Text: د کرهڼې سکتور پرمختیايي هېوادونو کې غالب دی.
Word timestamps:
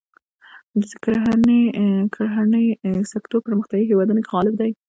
د 0.79 0.81
کرهڼې 2.15 3.03
سکتور 3.11 3.39
پرمختیايي 3.47 3.85
هېوادونو 3.89 4.21
کې 4.23 4.31
غالب 4.35 4.53
دی. 4.61 4.71